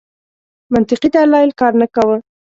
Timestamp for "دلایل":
1.15-1.51